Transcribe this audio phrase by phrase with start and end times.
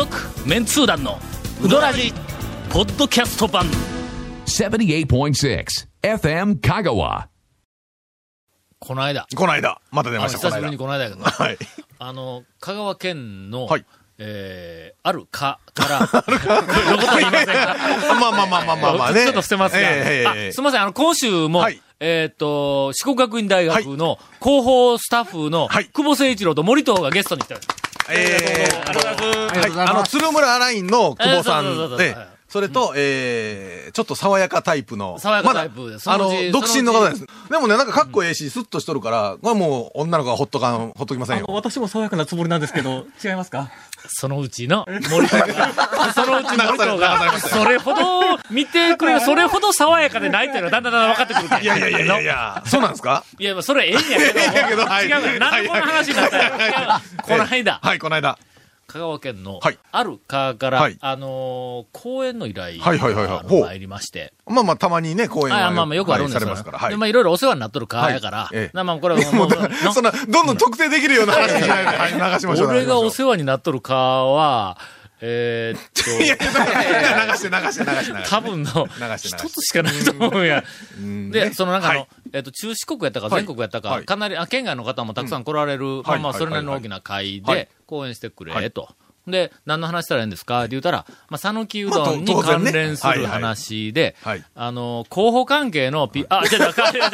[0.00, 0.16] 続
[0.48, 1.18] メンツー団の
[1.62, 2.10] ウドラジ
[2.70, 3.66] ポッドキャスト版。
[4.46, 5.66] 78.6
[6.02, 7.26] FM Kagawa.
[8.78, 9.26] この間。
[9.36, 11.04] この間、また出ました、久しぶりにこの間。
[11.04, 11.58] やけどはい。
[11.98, 13.84] あの香川県の、はい。
[14.16, 17.76] えーあるかから、どこと言いませんか？
[18.18, 19.24] まあまあまあまあまあまあね。
[19.24, 20.46] ちょっと捨てますが、ええええあえ。
[20.46, 21.78] えすみません、あの、今週も、はい。
[22.00, 25.90] えっ、と、四国学院大学の広報スタッフの、はい。
[25.92, 27.60] 久保誠一郎と森藤がゲストに来てる。
[28.10, 29.78] ええありがとうございます。
[29.78, 32.16] はい、あの、鶴村アラインの久保さんで、
[32.50, 35.20] それと、えー、ちょっと爽やかタイプの。
[35.20, 35.88] 爽やかタイプ。
[35.88, 37.24] でまだあの独身の方です。
[37.48, 41.46] でもね、なんかかっこええし、スッとしとるから、これはもう女の子はほっとかん、ほっときませんよ。
[41.48, 43.70] 私も爽やかなつもりなんですけど、違いますか？
[44.08, 45.72] そのうちの森藤が、
[46.12, 53.24] そのうち森藤流されが、それほど見てくれる、それほど爽やかでないっていうのがだんだんだんだん分かってくるいやいやいやいやいや、そうなんですか？
[53.38, 54.88] いや、まあそれええんやけど、 違う。
[54.88, 58.36] から、なんでこの話になったんや違うわこの間、はい、この間。
[58.90, 60.98] 香川県のはい、ある川から、はい。
[61.00, 63.14] あのー公演の依頼はいはい
[63.62, 65.68] 参りまして、まあまあ、たまにね、公演は。
[65.68, 66.48] あまあまあよくあるんですよ。
[66.48, 66.78] はいから。
[66.78, 66.90] はい。
[66.90, 68.56] で、まあいろいろお世話になっとる川やから、はい。
[68.56, 68.76] ええ。
[68.76, 69.50] なまあこれはもう、
[69.94, 71.84] そんな、どんどん特定できるような話にしない。
[71.84, 71.86] で、
[72.18, 72.68] はい、流しましょう。
[72.68, 74.78] 俺がお話世話になっとる川は、
[75.22, 78.28] えーっと、 いや、流して流して流して流して。
[78.28, 78.88] 多分の、
[79.18, 80.64] 一つしかないと思うんや。
[81.30, 81.52] で、ね。
[81.52, 82.08] そのなんかあの、はい。
[82.32, 84.04] えっと、中四国やったかはい全国やったか、はい。
[84.04, 86.38] かなり、あ、県外の方もたくさん来られる、まあまあ、はい。
[86.38, 87.56] それなりの大きな会はい。
[87.56, 88.88] で、講演してくれ、はいと。
[89.30, 90.60] で、何の話したらいいんですか？
[90.60, 94.16] って言ったら、まあ、讃岐うどんまに関連する話で、
[94.54, 97.10] あの、候補関係のピ、あ、違う違う、か、違う違う、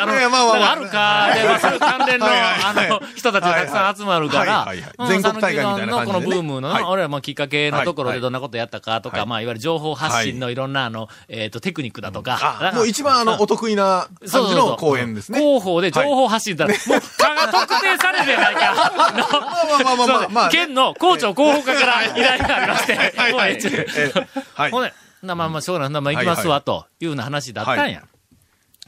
[0.00, 4.92] あの、あるかで、まあ、そういう関連の、あの、人たちがたくさん集まるから、はいはいはい。
[4.98, 5.88] うん全国大会みたいな感じでね。
[5.88, 6.84] 讃岐うどんのこのブームの、はい。
[6.84, 9.26] 俺らもきっかけのところはいでどんなことやったかとか、はい。
[9.26, 10.54] まあ、いわゆる情報発信のい。
[10.54, 12.38] ろんな、あの、えっと、テクニックだとか、
[12.72, 15.38] あ、もう一番あの、お得意な感じの公演ですね。
[15.38, 18.74] 広報で情報発信だもう、蚊が特定されるやないか。
[18.98, 20.50] まあまあまあまあまあまあ。
[20.50, 22.94] 県の校長広報課から依頼がありまして、
[24.54, 24.70] はい。
[24.70, 27.82] ほんで、なまあまあ、しょうがない、なまあ行きますわ、というような話だったんや。
[27.82, 28.02] はい。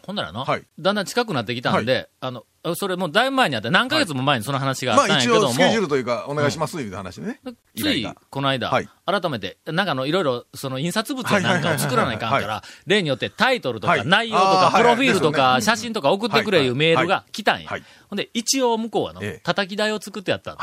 [0.07, 0.63] ほんならの、はい。
[0.79, 2.45] だんだん近くなってきたんで、あの、
[2.75, 7.41] それもうだいぶ前にあって、何ヶ月も前にその話があっまあ一たんやけども、応スケジュールというか、お願いしますという話でね。
[7.75, 8.89] 依ついこの間、はい。
[9.07, 14.07] 改めて、なんかあの、いろいろ、その印刷物やなんかを作らないかんから、例によってタイトルとかはい。
[14.07, 17.71] 内容とか、プロフィールとか、写真とか送ってくれいうメールが来たんや。
[17.71, 17.85] はい。
[18.09, 20.57] ほんで、一応向こうはのええ、叩き台を作ってやった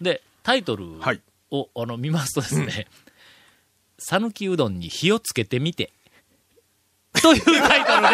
[0.00, 1.20] で、タイトルはい。
[1.50, 2.86] を、あの、見ますとですね、
[3.98, 5.92] 讃岐うどんに火をつけてみて、
[7.24, 8.08] というタイトルで、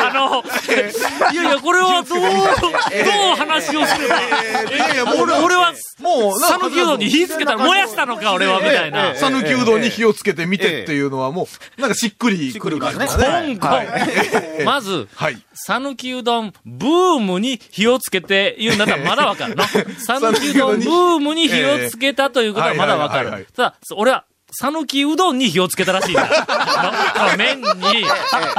[0.00, 0.42] あの、
[1.32, 9.14] いやいや、これはどう、どう話をすれば、いやいや、もう俺俺は、もう、讃岐うどんに火つけたら燃やしたのか、俺は、みたいな。
[9.16, 11.46] 讃岐うどんに火をつけてみてっていうのはも
[11.78, 13.52] う、なんかしっくりくる感じですコね。
[13.52, 14.64] ンコン。
[14.64, 15.36] まず、はい。
[15.66, 19.64] 讃岐うどんブームに火をつけて言うんだったらまだわかるの。
[19.98, 23.20] 讃岐うどんブームに火をつけたということはまだわか。
[23.22, 26.28] るただ、俺は、讃岐うどんに火をつけたらしいんだ。
[27.32, 27.66] の麺に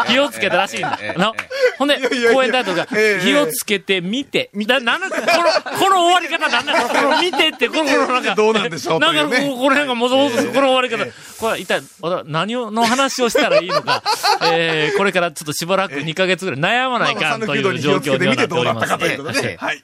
[0.07, 0.99] 火をつけたらしいんだ。
[1.15, 1.33] の
[1.77, 4.49] ほんで、いやいや講演タイトルが、ええ火をつけてみて。
[4.53, 8.35] だなんなんこの、この終わり方なんなんこの見てって、この、このなんか。
[8.35, 11.05] どうなんでしょうなんかこの辺がもぞもぞするこの終わり方。
[11.05, 11.81] これは一体、
[12.25, 14.03] 何をの話をしたらいいのか。
[14.51, 19.57] えー、これからちょっとしばらく2ヶ月ぐらい悩まないかんという状況にはなっております。
[19.57, 19.83] はい。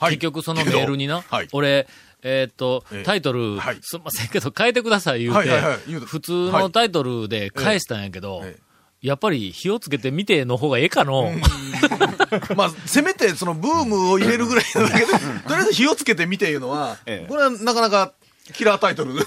[0.00, 1.22] 結局そのメールにな、
[1.52, 1.86] 俺、
[2.22, 3.78] えーっと、ええタイトル、はい。
[3.82, 5.78] すんませんけど変えてください言うて、はいはいはい。
[5.88, 8.64] 言うと普通のタイトルで返したんやけど、ええ。
[9.06, 11.30] やっぱり火をつけてみての方がええかの、
[12.56, 15.18] まあ、せめてそのブームを入れるぐらいのだけで、と
[15.50, 16.96] りあえず火をつけてみていうのは、
[17.28, 18.14] これはなかなか
[18.52, 19.14] キラータイトル。
[19.14, 19.24] キ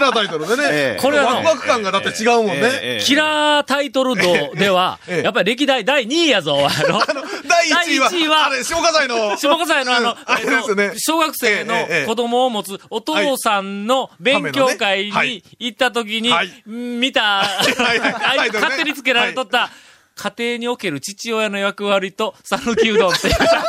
[0.00, 0.46] ラータイトル。
[0.56, 0.96] でね。
[0.98, 3.02] これはのワクワク感がだって違うもんね。
[3.04, 5.22] キラータイトル度では、ええ。
[5.24, 6.98] やっぱり歴代第2位やぞ、 あの、
[7.46, 9.36] 第1位は、第一位はあれ、下葛西の。
[9.36, 10.84] 下笠谷のあの、あれですよね。
[10.84, 15.28] えっと小学生の子供を持つお父さんの勉強会はい。
[15.28, 16.62] に行った時にはい。
[16.64, 17.44] 見た、
[18.54, 19.68] 勝手につけられとった、
[20.16, 23.60] 家庭における父親の役割と讃岐うどんっていうタイトル。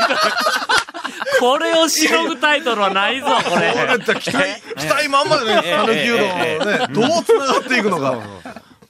[1.42, 3.74] これをしのぐタイトルはないぞ、 これ。
[4.20, 8.20] 期待、期待満々でね、讃岐うどんをね、どう繋がっていくのか。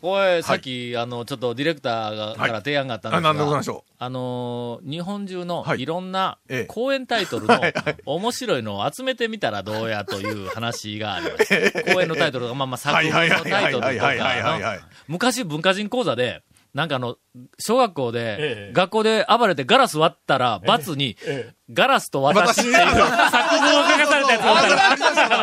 [0.02, 3.30] これ、さっき、あの、ちょっとディレクターが、から提案があったんですが、
[4.00, 5.82] あのー、日本中のはい。
[5.82, 7.62] いろんなええ公演タイトルの
[8.06, 11.84] 面白いのを集めてみたらどうやという話がありました。
[11.94, 16.42] 公演のタイトルが、まあまあ作品のタイトルとか、昔文化人講座で、
[16.74, 17.18] なんかあの、
[17.60, 18.36] 小学校で、え
[18.70, 18.74] え。
[18.74, 24.76] 学校で暴れてガラス割ったら、罰に、えガラスと私っていう作文を書かされたやつがあった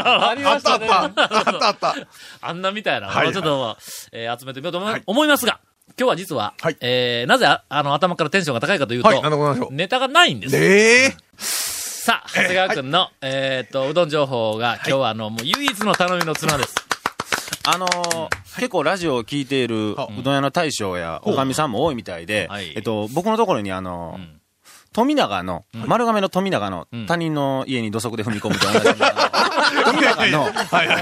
[0.05, 0.89] らありましたね。
[0.91, 1.69] あったあった。
[1.69, 1.95] あった。
[2.41, 3.11] あんなみたいな。
[3.11, 3.77] ちょっと、
[4.13, 5.61] えー集めてみようと思い思いますが、
[5.99, 6.77] 今日は実は、はい。
[6.81, 9.09] えーなぜああの頭からテンションが高いかというと。
[9.71, 10.57] ネタがないんです。
[10.57, 11.17] ええ。
[11.37, 16.88] さあ、長谷川くんの、えーっと、うどん情報が、今日はあの、もう唯一の頼みの綱です。
[17.71, 19.97] あのー結構ラジオを聞いているう。
[20.23, 22.73] どん屋の大将やおかみさんも多いみたいで、はい。
[22.75, 24.41] えっと、僕のところにあのーん。
[24.93, 27.07] 富永の、丸亀の富永のん。
[27.07, 28.87] 他人の家に土足で踏み込むと同じ
[29.85, 30.49] 富永の、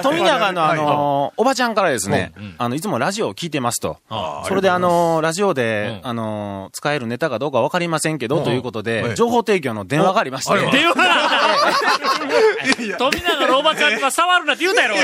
[0.03, 3.99] 富永のあのーおばちゃんからですね、あの、いつもラジオを聞いてますと。
[4.09, 6.09] あそれであのーラジオで、うん。
[6.09, 9.15] あのー使えるネタかどうかわかりませんけど、ということはで、い。
[9.15, 10.95] 情報提供の電話がありまして、電話
[12.99, 14.97] 富永のおばちゃんとか触るなって言うたやろ、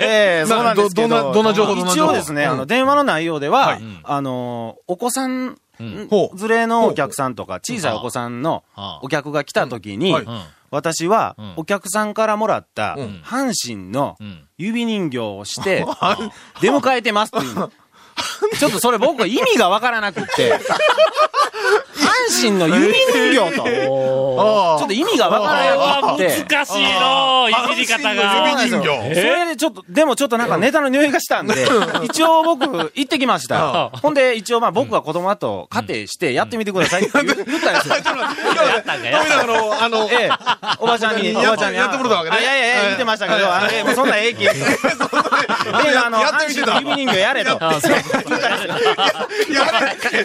[0.00, 1.08] ええそうなんですけど。
[1.08, 3.82] んなどんな情報一応ですね、うんあの、電話の内容では、はい。
[4.02, 9.00] あの、お子さん、連れのお客さんとか、小さいお子さんのはあ。
[9.02, 10.14] お客が来た時に。
[10.70, 14.42] 私はん、お客さんからもらったうん、阪神のうん。
[14.58, 15.84] 指人形をして、
[16.60, 17.70] 出迎えてますっていうの。
[18.58, 20.58] ちょっとそれ僕は意味がわからなくって、阪
[22.40, 28.56] 神の指人形と、ちょあっと意味がわからなくって、難しいのいじり方が。
[28.56, 29.14] 指人形。
[29.14, 31.54] それでちょっと、でもちょっとなんかネタの匂いがしたんで、
[32.04, 33.90] 一応僕、行ってきました。
[33.90, 37.94] ほんで、一応まあ僕は子供だと仮定してやってみてくださいって言言ったんですよ。
[37.94, 40.30] やったんかあの、ええ、
[40.80, 41.78] おばちゃんに、おやばちゃんに。
[41.78, 44.44] やってもらったわけいやいやいや、言ってましたけど、あれ、もうそんなええ気。
[44.46, 44.50] で、
[45.98, 46.72] あの、やってみてた。
[46.72, 47.58] 阪神の指人形やれと。
[47.60, 47.92] あそう。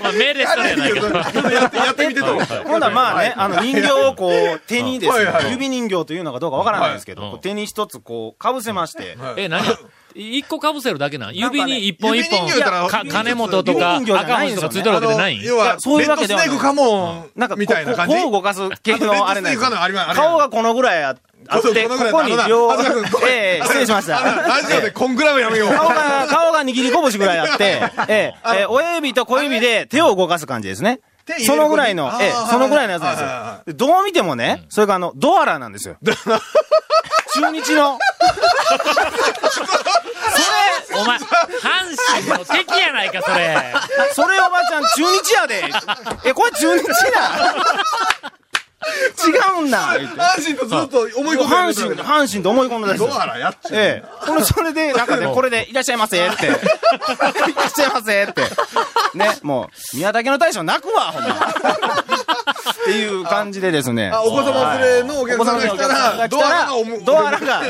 [0.01, 1.07] まあ命令したらやないけど。
[1.07, 2.63] やって、やってみてと。
[2.63, 9.63] ほんならまあね、あの人形をこう、手にですね指人形というのかどうかわからないんですけど、手に一つこう、かぶせまして、え、何
[10.13, 11.33] 一個被せるだけなん？
[11.33, 12.45] 指に一本一本、
[13.07, 14.61] 金本とか赤ないんですよね。
[14.61, 15.41] 星とかついてるわけじゃないん？
[15.41, 16.49] 要は、そういうわけではない。
[16.49, 18.15] レッドスネークカモンなんかこみたいな感じ？
[18.15, 19.65] こう動かす系のあれなんです
[20.13, 21.15] 顔がこのぐらいあ
[21.47, 22.71] あって、そうこここに両
[23.27, 24.19] ええ失礼しました。
[24.19, 25.69] ラジオでこんぐらいはやめよう。
[25.69, 30.99] 顔が、顔が握り拳ぐらいあって、ええええ親指と小指で手を動かす感じですね
[31.45, 33.29] そのぐらいのええそのぐらいのやつなんですよ
[33.67, 33.73] で。
[33.73, 35.97] どう見てもね、それがあの、ドアラなんですよ。
[37.33, 37.97] 中日の。
[40.93, 41.23] お前、阪
[42.13, 43.73] 神の敵やないか、それ。
[44.13, 45.71] それおばちゃん中日やで。
[46.25, 46.91] え、これ中日な。
[49.27, 49.97] 違うんだ。
[49.97, 53.79] 言って阪神とずっと思い込んで阪神、阪神と思い込んだんですよドアラやっちゃう。
[53.79, 54.25] ええ。
[54.25, 56.45] これ、それで、なんかね、これで、いらっしゃいませって。
[56.45, 56.59] いらっ
[57.73, 58.41] しゃいませって。
[59.13, 61.29] ね、もう、宮崎の大将泣くわ、ほんま。
[61.29, 64.09] っていう感じでですね。
[64.13, 66.71] あ、お子様連れのお客さんが来たら、ドアラが。
[67.05, 67.61] ドアラが、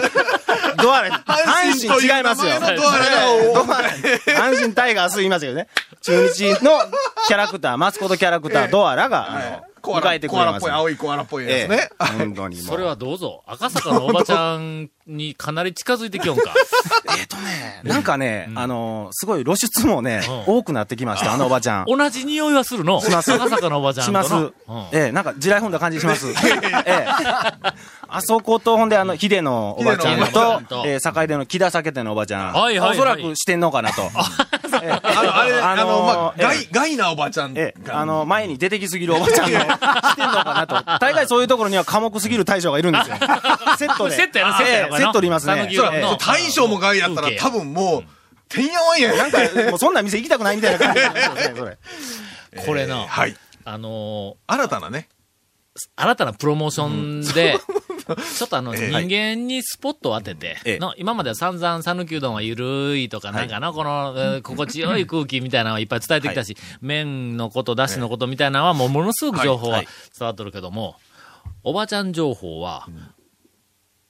[0.78, 2.60] ドアラ、阪神違いますよ。
[2.76, 3.92] ドアラ、
[4.26, 5.68] 阪神タイガース言いますけどね。
[6.02, 6.82] 中日の
[7.28, 10.72] キャラクター、マスコットキャラクター、ドアラが、あの、コアラ迎えてくれますコアラっぽい、。
[10.72, 11.90] 青いコアラっぽいやつね。
[12.18, 12.58] 本当に。
[12.58, 13.44] それはどうぞ。
[13.48, 16.54] 赤坂のおばちゃんにかなり近づいてきよんか。
[17.20, 21.86] えっとね、なんかね、あの、すごい露出もね、うん多くなってきました、あのおばちゃん。
[21.90, 23.02] 同じ匂いはするの？
[23.02, 24.06] します赤坂のおばちゃん。
[24.06, 24.34] します。
[24.34, 24.54] うん
[24.92, 26.28] ええ、なんか地雷踏んだ感じします。
[26.30, 26.34] え
[26.86, 27.08] え。
[28.08, 32.54] あそこと、ほんで、あの、ヒデのおばちゃん秀のおばちゃんと、とええ、坂出の木田酒店のおばちゃん。
[32.54, 34.02] はいはいはいおそらくしてんのかなと。
[34.82, 37.56] ええあの、あれ、あの、まあ、ええガイ、ガイなおばちゃん
[37.90, 39.66] あの、前に出てきすぎるおばちゃんの、 し
[40.16, 41.00] てんのかなと。
[41.00, 43.16] 大概そういうところには寡黙すぎる大将がいるんですよ。
[43.78, 44.16] セットで。
[44.16, 45.54] セットやなセットやセットでいますね。
[45.54, 48.04] 讃岐う大将もガイやったら多分もう、
[48.50, 49.16] てんやわんや。
[49.16, 49.38] なんか、
[49.70, 51.78] もうそんな店行きたくないみたいな感じなんですよね、それ。
[52.66, 53.36] これな、はい。
[53.64, 55.08] あの新たなね。
[55.10, 55.22] ー
[55.96, 57.58] 新たなプロモーションで、
[58.38, 58.90] ちょっとあの、ええ。
[58.90, 60.80] 人間にスポットを当てて、ええ。
[60.80, 69.88] の今までは散々讃岐うどんはゆるいとか、なんかな、この、えー心地よい空気みたいなのをいっぱい伝えてきたし、麺のこと、だしのことみたいなのはもうものすごく情報ははい。
[70.18, 70.96] 伝わっとるけども、
[71.64, 72.88] おばちゃん情報は、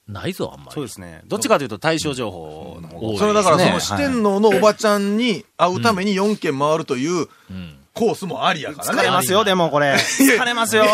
[0.08, 0.72] ないぞ、あんまり。
[0.74, 1.22] そうですね。
[1.26, 3.20] どっちかというと対象情報の方が。
[3.20, 7.78] それだからそのはい四天王のおばちゃんに会うために4軒回るといううん。
[7.94, 9.02] コースもありやからね。
[9.02, 9.94] 疲れますよ、でもこれ。
[9.94, 10.86] 疲れますよ。
[10.86, 10.88] い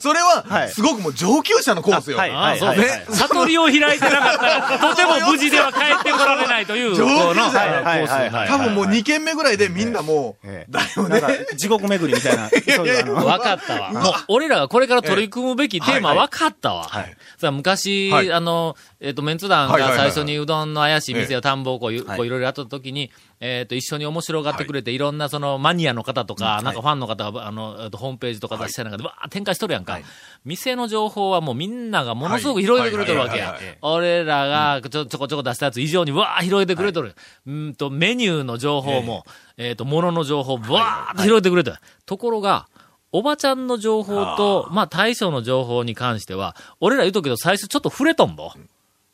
[0.00, 2.18] それはは、いすごくもう上級者のコースよ。
[2.18, 3.04] はいああ、そうはいね。
[3.08, 12.48] 悟りを開いてなかったら、とても無事では帰ってこられないという、上級者この、はいはいコースはいはい多分もう2軒目ぐらいでみんなもうえ、えだよね地獄巡りみたいな。
[12.76, 13.92] そういうあのわかったわ。
[13.92, 16.84] もう、俺らがこれから取り組むべきテーマわかったわ。
[16.84, 23.10] はいさあ昔、はいあの、えっ、と、メンツ団はいはいはいはいが最初にうどんの怪しい店えや田んぼをこうい、はいこういろいろやった時に、
[23.44, 29.98] えっ、と、一緒に面白がってくれて、い、ろんなそのマニアの方とか、なんかファンの方が、あの、えっとホームページとか出してなんかで、わー展開しとるやんか、
[30.44, 33.50] 店の情報はもうみんながものすごく広げてくれてるわけや。
[33.50, 33.54] はい。
[33.54, 33.64] はい。
[33.64, 33.68] はい。
[33.68, 33.78] はい。
[33.82, 37.16] 俺らがちょちょこちょこ出したやつ以上にわー広げてくれとる。
[37.44, 39.24] うんと、メニューの情報も、
[39.56, 41.76] えっ、と、物の情報、わーっと広げてくれてる。
[42.06, 42.68] ところが、
[43.10, 48.52] おばちゃんの情報と、まあ大将の情報に関しては、俺ら言うとくけど最初ちょっと触れとんぼ。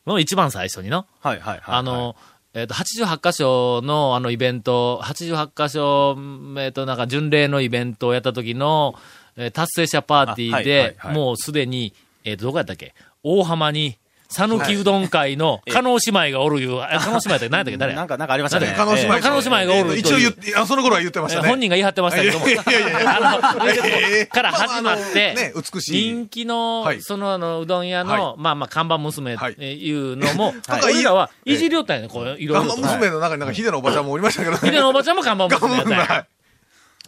[0.07, 1.07] の一番最初にの。
[1.21, 1.63] はいはいはい。
[1.67, 2.17] あの、
[2.59, 6.17] えっ、と、88箇所のあのイベント、88箇所、
[6.61, 8.95] えっ、と、なんか巡礼のイベントをやった時の、
[9.37, 11.15] えー達成者パーティーあはいで、はいはい。
[11.15, 12.95] もうすでに、えっ、と、どこやったっけ？
[13.23, 13.97] 大浜に、
[14.31, 17.77] 讃岐うどん会の、加納姉妹がおるいう、あ加納姉妹って何やったっけ？
[17.79, 17.97] 誰や？
[17.97, 18.75] なんか、なんかありましたね。
[18.77, 21.49] 加納姉妹ええ加納姉妹がおるという一応言って、あその頃は言ってましたね。
[21.49, 22.47] 本人が言い張ってましたけども。
[22.47, 32.77] いやいやいやあの、ええから始まって、ね美しい人気の、はいその、あの、うどん屋の、はまあまあ、看板娘はいっていうのも、はい俺らはいじりよったんやね、こう、いろいろと。
[32.77, 34.59] 娘の中になんかヒデのおばちゃんもおりましたけどね。
[34.59, 36.27] ヒデのおばちゃんも看板娘やったんや。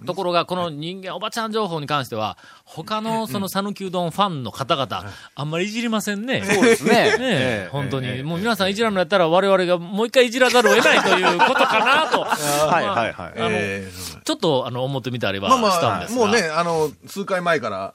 [0.01, 5.05] はいところが、この人間、おばちゃん情報に関しては、他のその讃岐うどんファンの方々、
[5.35, 6.43] あんまりいじりませんね。
[6.43, 6.91] そうですね。
[7.19, 8.23] ねえ、本当に。
[8.23, 12.23] もう皆さんいじらんのやったら我々がもう一回いじらざるを得ないということかなと。
[12.23, 13.33] はいはいはい。
[13.37, 13.93] あのえ
[14.25, 16.27] ちょっと、あの、思ってみたりはしたんですが。
[16.27, 17.93] もうね、あの、数回前から、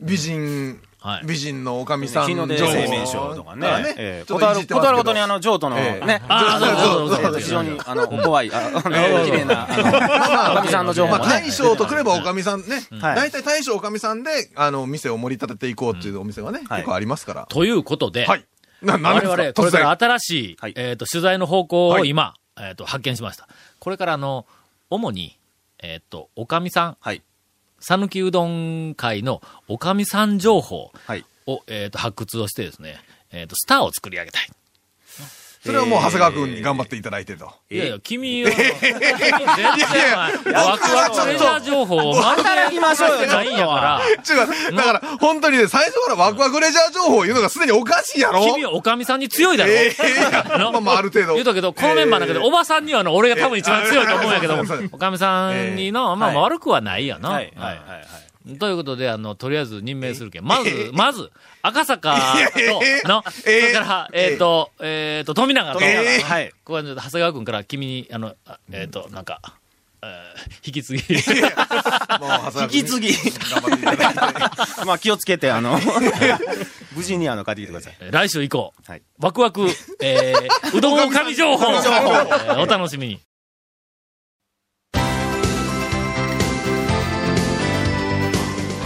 [0.00, 3.62] 美人、はい美人のおかみさん日の出情報製麺所とかね。
[3.62, 6.22] からええちょっことある、いじってますけどことあるごとにあの、譲渡のええね。
[6.28, 7.40] ああ、そうそうそうそうそう。
[7.40, 11.30] 非常に、あの、怖い、あの、綺麗な、あの、おかみさんの情報まあ、もね。
[11.30, 17.46] 大将とくればおかみさんね、はい大体大将おかみさんで、あの、店を盛り立てていこうっていうお店はね、はい結構ありますから。
[17.48, 18.44] ということで、はい。
[18.82, 23.48] な、我々、これから新しい、はいえっ、と、取材の方向をはい今、えっ、と、発見しました。
[23.78, 24.46] これから、あの、
[24.90, 25.38] 主に、
[25.80, 27.22] えっ、と、おかみさん、はい。
[27.80, 31.24] 讃岐うどん会のおかみさん情報はい。
[31.46, 33.00] を、えっ、と、発掘をしてですね、
[33.32, 34.50] えっ、と、スターを作り上げたい。
[35.64, 37.52] それはもう長谷川くんに頑張っていただいてと。
[37.70, 39.02] いやいや、君は、君全然、
[40.54, 44.76] ワクワクレジャー情報を働きましょうよないんやから、違う。
[44.76, 49.72] だから、本当にね、最初からワクワクレジャー情報を言うのがすでにおかしいやろ君はおかみさんに強いだろ。
[49.72, 49.86] え？
[49.88, 51.34] え いやのまあまあ、ある程度。
[51.34, 54.62] 言うとくけど、このメンバーだけど、ええおばさんにはの、俺が多分一番強いと思うんやけど
[54.92, 57.30] おかみさんにの、まあまあ悪くはないやな。
[57.30, 57.52] はい。
[57.56, 57.74] はい。
[57.74, 58.27] はい。
[58.56, 60.44] ということで、あの、とりあえず任命するけん。
[60.44, 62.16] まず、 まず、赤坂
[62.56, 63.02] え？
[63.02, 64.32] と、の、そえれから、え？
[64.36, 66.50] っと、えっと、富永と、はい。
[66.50, 69.40] ここはちょっと長谷川君から君に、あの、あえっと、なんか、
[70.02, 70.28] えー
[70.64, 71.02] 引き継ぎ。
[71.12, 74.84] 引き継ぎ頑張っていただいて。
[74.86, 75.78] まあ気をつけて、あの、
[76.94, 77.96] 無事にあの、帰ってきてください。
[78.10, 79.68] 来週以降、はいワクワク、
[80.00, 83.20] えー、うどんおかみ情報、お楽しみに。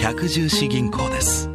[0.00, 1.50] 百十四銀行です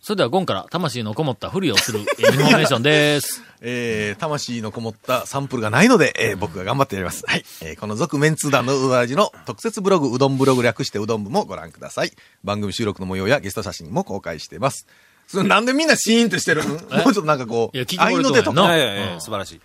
[0.00, 3.42] それでは、ゴンから魂のこもったふりをするインフォメーションです。
[3.62, 7.24] えー、魂のこもったサンプルがないので、えー、僕が頑張ってやります。
[7.26, 7.44] はい。
[7.62, 12.12] えー、この続メンツー団のうどらじの特設ブログ、うどんブログ略してうどん部もご覧ください。
[12.42, 14.86] 番組収録の模様やゲスト写真も公開しています。
[15.26, 18.76] それなんでみんなシーンとしてるんもうちょっとなんかこういの出とかな。
[18.76, 19.60] いやいやいや素晴らしい。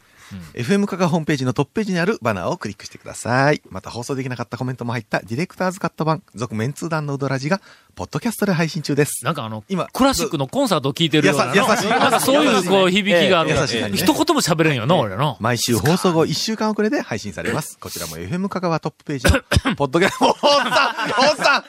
[0.54, 3.62] FM カがホームページのトップページにあるバナーをクリックしてください。
[3.70, 7.62] また放送できなかったコメントも入ったディレクターズカット版、続メンツー団のうどらじが、
[7.96, 9.26] ポッドキャストで配信中です。
[9.26, 15.38] なんかあの、今クラシックのコンサートを聴いてるような優しいなんかそういうこう響きがあるから、優しい感じね一言も喋れんよな、俺の。
[15.40, 17.78] 毎週放送後1週間遅れで配信されます。
[17.80, 19.26] こちらも FM 香川トップページ
[19.66, 21.64] の、 ポッドキャスト、 おっさんおっさん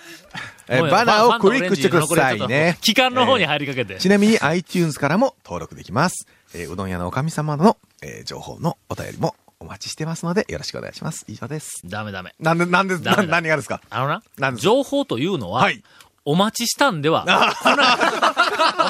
[0.68, 2.78] えーバナーをクリックしてくださいね。
[2.80, 3.96] 期間の方に入りかけて。
[3.98, 6.28] ちなみに iTunes からも登録できます。
[6.54, 11.24] えーうどん屋のおかみ様の、えー情報のお便りもお待ちしてますので、よろしくお願いします。
[11.28, 11.82] 以上です。
[11.84, 12.34] ダメダメ。
[12.40, 13.82] なんで、なんで、な何がですか？
[13.90, 15.82] あのなな、ん情報というのは、はい。
[16.24, 17.54] お待ちしたんでは、わ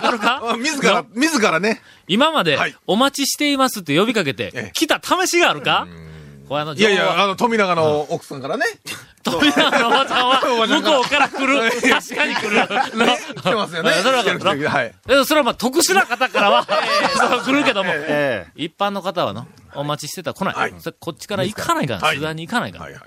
[0.01, 0.41] かるか？
[0.53, 1.81] あ 自ら、自らね。
[2.07, 5.87] 今まではい、お待ちしていますって呼びかけてええ、来た試しがあるか？
[5.89, 6.10] これ
[6.59, 8.65] あの、いやいや、あの、富永の奥さんからね。
[9.23, 11.71] 富永のおばちゃんは、向こうから来る。
[11.81, 12.57] 確かに来る。
[12.57, 13.93] の来てますよね。
[14.03, 14.95] それはるはい。
[15.09, 16.67] えそれはまあ特殊な方からは、
[17.17, 20.75] そう来るけども、え一般の方はの、お待ちしてたら来ない。
[20.99, 22.85] こっちから行かないから、はい取材に行かないから。
[22.85, 23.03] はいはい。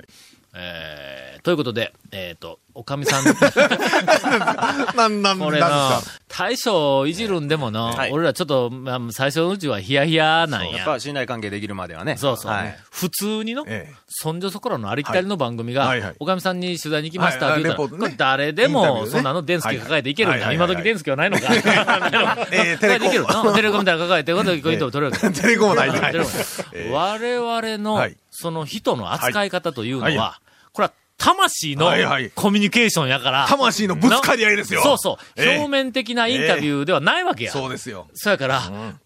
[0.55, 3.23] えー、ということで、えっ、と、おかみさん、
[4.95, 8.11] なん、なん、これな大将いじるんでもな、はい。
[8.11, 10.77] 俺らちょっと、まあ、最初のうちはヒヤヒヤなんや。
[10.77, 12.17] やっぱ信頼関係できるまではね。
[12.17, 12.51] そうそう。
[12.51, 12.79] はい。
[12.91, 13.95] 普通にの、ええ。
[14.07, 15.99] そんじょそこらのありきたりの番組が、はい。
[15.99, 16.15] はいはい。
[16.19, 17.61] おかみさんに取材に行きましたはい。
[17.61, 18.15] って言ったら、レポートね。
[18.17, 19.09] 誰でも、ね。
[19.09, 20.45] そんなの電助抱えていけるんだ。
[20.45, 21.47] はい今時電助はないのか？
[22.51, 25.89] ええ テレコテレコみたいなの抱えて、こうやってこうやって取れるテレコもない。
[25.89, 28.17] 我々の、はい。
[28.31, 30.17] その人の扱い方というのは、はい。
[30.17, 30.39] は
[30.73, 32.31] これは魂のはいはい。
[32.31, 34.81] コミュニケーションやから、魂のぶつかり合いですよ。
[34.81, 35.57] そうそう、ええ。
[35.57, 37.51] 表面的なインタビューではないわけや。
[37.51, 38.07] そうですよ。
[38.13, 38.99] そやから、ん。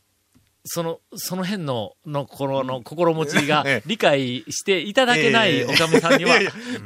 [0.70, 3.84] その、その辺の、の、この、の、心持ちがええ。
[3.86, 5.66] 理解していただけないええ。
[5.66, 6.40] おかみさんには、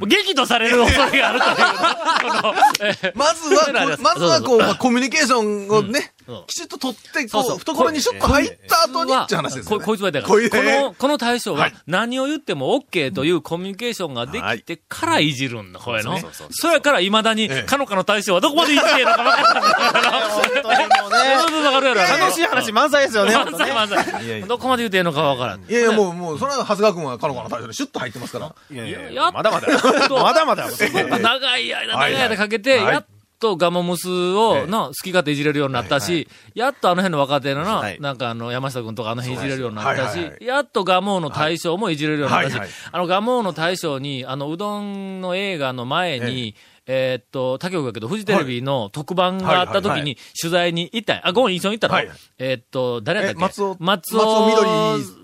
[0.06, 9.80] 激怒される恐れがあるという、 まずはま、ずはこう、まあコミュニケーションをねうん、きちっと取って、そうそう懐にシュッと入った後にって話ですね。
[9.80, 16.18] こいつはだから、この、この対象ははい何を言っても OK というコミュニケーションができてからいじるんだ、これの。
[16.50, 20.28] そやから未だに、ええかのかの対象はどこまでいじっていいのか分からないから。
[20.28, 21.66] 本当にもうね。
[21.66, 22.00] わかるやろ。
[22.02, 23.34] 楽しい話満載ですよね。
[23.34, 25.60] 満載満載どこまで言うていいのか分からん。
[25.60, 28.54] いやいや、もう、もう、それは、長谷川君は、かのかの対象でシュッと入ってますから。
[28.70, 29.68] いやいやまだまだ。
[30.08, 30.68] とまだまだ。
[30.68, 33.06] 長い間、長はい間かけて、はいやっ
[33.42, 34.70] とガモムスを、ええ。
[34.70, 38.00] な、好き勝手いじれるようになったし、やっとあの辺の若手のな、はい。
[38.00, 51.22] なんかあの、山下君とかあの辺いじれるようになったしやっとガモーの大将もいじれるようになったしあのガモーの大将に、あの、うどんの映画の前に、えーっと、他局だけど、フジテレビの特番があった時に取材に行ったんや。
[51.26, 51.94] あ、ごめん、一緒に行ったの？
[51.94, 53.38] はいえーっと、誰やったっけ？
[53.38, 54.70] え松尾松尾松尾みどり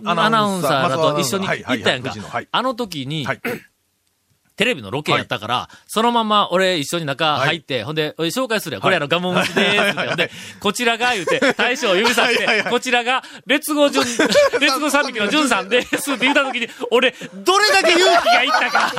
[0.04, 2.14] アナウンサーら松尾アナウンサーと一緒に行ったやんか。
[2.52, 3.40] あの時に、はい。
[4.58, 8.82] テレビのロケやったから、そのまま俺一緒に中入って、ほんで、紹介するよ。
[8.82, 10.08] これあのガモムスでーす。
[10.08, 12.72] ほんで、こちらが言うて、大将を指さして、はいはいはい。
[12.72, 14.04] こちらが、列語順、
[14.60, 18.92] 列語三匹の順さんですって言った時に、俺、どれだけ勇気がいったか、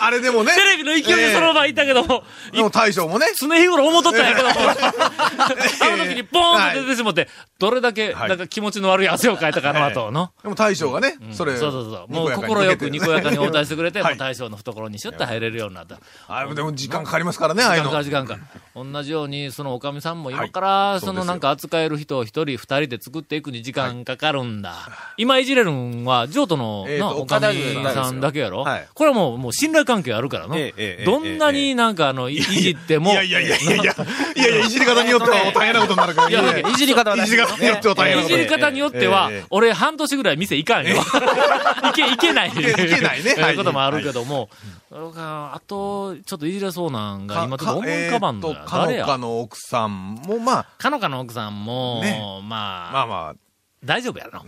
[0.00, 0.52] あれでもね。
[0.54, 3.26] テレビの勢いでそのまま行ったけども、ええでも大将もね。
[3.38, 7.28] 常日頃思っとったんやけども、あの時にポーンと出てしもって、
[7.58, 10.30] どれだけ、はいなんか気持ちの悪い汗をかいたかなと、の。
[10.42, 11.56] でも大将がね、それ。
[11.56, 12.12] そうそうそう。
[12.12, 15.98] もう心よくにこやかに応対ししてくれて、 大将の懐にシュッと入れるようになった。
[16.28, 18.34] あでも時間かかりますからね、ああいうの時間か。
[18.34, 18.60] 時間か。
[18.74, 24.74] 同じように、そのおかみさんも今から、はいそのなんか扱える人を一人二人で作っていくに時間かかるんだ。
[25.16, 30.56] 今いじれるんは、譲渡の、なおかみさんだけやろ、はいこれはもう、もう信頼関係あるからの。
[30.56, 36.30] ええええどんなになんかあの、いいじっても、いやいやいやいやいや、いやいや、いじり方によっては 大変なことになるから。
[36.30, 37.34] いやいじり方は大事。
[37.34, 40.96] いじり方によっては大変ないことじり方によっては、俺半年ぐらい店行かんよ。
[41.90, 42.48] いけ、いけない。
[42.48, 43.34] いけいけないね。
[43.34, 44.48] は いこともあるけども、
[44.92, 48.54] あと、ちょっといじれそうなんが、今ちょっと思い浮かばんのや。
[48.54, 48.64] えー。
[48.64, 52.20] とか誰やのかの奥さんも、まあ、かのかの奥さんも、ね。
[52.44, 53.34] まあ、まあま
[53.84, 54.40] 大丈夫やろ。
[54.40, 54.44] あ。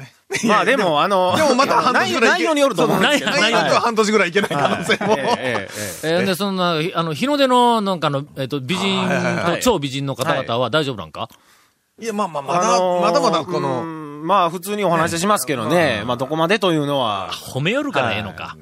[0.46, 2.30] まあでも、あの、でもまた半年ぐらい。
[2.42, 5.16] 内容によると思うんですけど内容によっては半年ぐらいいけない可能性も。
[5.38, 5.68] え
[6.02, 9.08] えで、そんな、あの、日の出の、なんかの、えっ、と、美人
[9.46, 11.28] と超美人の方々は大丈夫なんか、
[12.00, 18.56] いや、まあまあ、まだ、あのーまだまだこうの、んまあ普通にお話ししますけどね、まあどこまでというのは、褒めよるからええのか。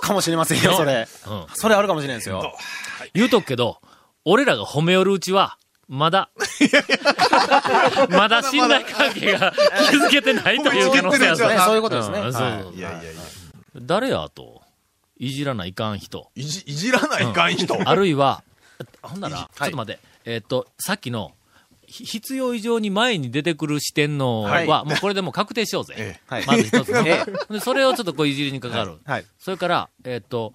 [0.00, 1.08] かもしれませんよ、それ。
[1.26, 1.46] うん。
[1.54, 2.54] それあるかもしれないですよ。
[3.14, 3.78] 言うとくけど、
[4.24, 5.56] 俺らが褒めよるうちは、
[5.92, 6.30] まだ、
[8.08, 9.52] まだ信頼関係が
[9.90, 12.20] 築けてないという可能性あそういうことですね。
[12.20, 13.12] うんそうはいそういやいやいや、
[13.76, 14.62] 誰やと、
[15.18, 16.30] いじらないかん人。
[16.34, 17.76] いじ、いじらないかん人。
[17.86, 18.42] あるいは、
[19.02, 21.32] ほんなら、ちょっと待って、えっ、と、さっきの、
[21.86, 25.94] ひ必要以上に前に出てくる視点のは、はいもうこれでもう確定しようぜ。
[25.98, 27.06] えはいまず一つの。
[27.06, 28.94] え でそれをちょっとこういじりにかかる。
[29.04, 29.26] はい。
[29.38, 30.54] それから、えっ、と、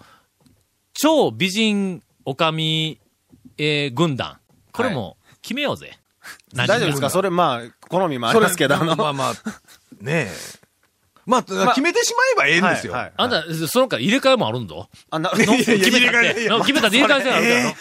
[0.95, 2.99] 超美人おかみ、
[3.59, 4.39] えー軍団。
[4.71, 5.16] これも
[5.47, 5.97] 決めようぜ。
[6.53, 7.09] 大丈夫ですか？
[7.09, 9.33] それまあ、好みもありますけど、あの、まあまあ、
[10.01, 10.31] ねえ。
[11.25, 12.95] まあ、決めてしまえばええんですよ。
[12.95, 14.89] あんた、その他入れ替えもあるんぞ。
[15.09, 15.75] あな、決めたって。
[15.77, 15.91] 決
[16.73, 17.75] めたって入れ替えせなあるからのえー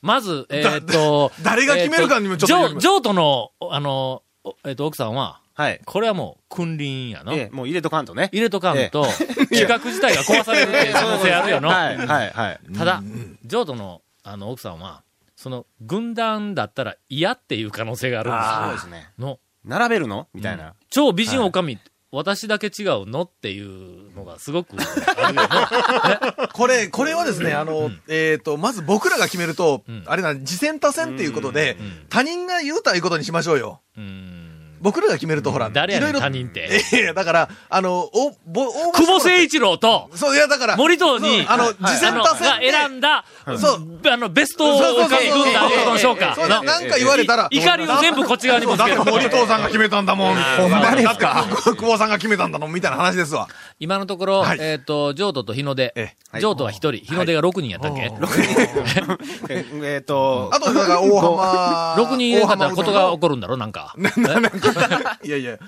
[0.00, 5.80] まず、えーっと、 誰が決めるかにもちょっとえーよるジョジョートの、あの、おえーっと、奥さんは、はい。
[5.84, 7.32] これはもう、君臨やの。
[7.34, 8.28] ええ、もう入れとかんとね。
[8.32, 9.04] 入れとかんと、
[9.50, 11.68] 企画自体が壊されるっていう可能性あるよの。
[11.68, 12.60] はい、はい、はい。
[12.78, 13.02] ただ、
[13.44, 15.02] ジョートの、あの、奥さんは、
[15.38, 18.88] その、軍団だったら嫌っていう可能性があるんですよ。
[18.88, 19.12] そうですね。
[19.20, 20.26] の、並べるの？
[20.34, 20.74] みたいな。
[20.90, 21.78] 超美人おかみ、
[22.10, 24.74] 私だけ違うのっていうのがすごく
[25.16, 26.48] あるよな。
[26.52, 31.76] これ、これはですね、あの、えっと、まず僕らが決めるとん、あれな、次戦他戦っていうことで、
[32.08, 33.80] 他人が言うたらいうことにしましょうよ。
[33.96, 34.47] うーん。
[34.80, 36.68] 僕らが決めるとほら、誰やねん他人って。
[36.92, 43.24] いやだから、あの、お、ぼ、応募久保誠一一郎と、そう、いや、だから、森藤に、あの、次戦打線でが選んだ、
[43.58, 44.00] そう。
[44.10, 46.48] あの、ベストをか軍団ことのしょうかそう。
[46.48, 47.48] のなんか言われたら。
[47.50, 48.98] 怒りを全部こっち側にぶつける。
[49.04, 50.34] 森藤さんが決めたんだもん。
[50.34, 53.48] ほんまですか久保さんが決めたんだもん、みたいな話ですわ。
[53.80, 56.14] 今のところ、はいえっと、譲渡と日の出え。
[56.40, 58.12] 譲渡は一人、日の出が6人やったっけ
[59.48, 61.94] ええっと、あと、だから、大浜。
[61.96, 63.94] 6人入れたらことが起こるんだろなんか。
[65.22, 65.58] いやいや。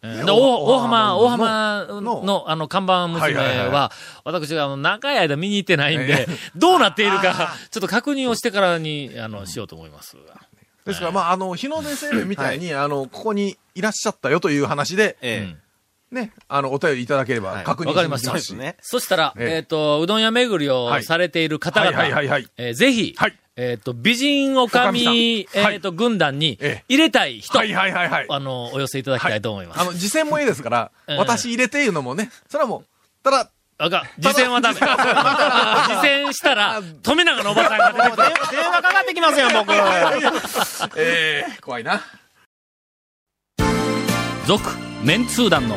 [0.00, 3.90] で大大浜、大浜のの、あの、看板娘は
[4.24, 10.16] 私があの長い間見に行ってないんで、どうなっているか、ちょっと確認をしてからに、あの、しようと思います。
[10.86, 15.54] ですから、まあ、あの、日の出製麺みたいに、あの、ここにいらっしゃったよという話で、え
[16.10, 18.54] ね、あの、お便りいただければ確認わかりましたしますし。
[18.54, 18.76] ね。
[18.80, 28.26] そしたら、えええっ、と、うどん屋巡りをはいされている方々、はいはいはいはいえーぜひ、はいえっ、と、美人おかみ、おかみさんはいえっ、と、軍団にええ入れたい人、はいはいはいはい。
[28.30, 29.80] あの、お寄せいただきたいと思います。
[29.80, 32.84] あの、次戦もいいですから、ええ私入れていうのもね、それはもう、
[33.22, 34.80] ただ、あかん、次戦はダメ。
[34.80, 38.28] 次戦 したら、富永のおばさんが出てくる。
[38.50, 39.72] 電話かかってきますよ、僕。
[40.98, 42.00] ええ怖いな。
[44.46, 44.64] 続、
[45.04, 45.76] メンツー団の、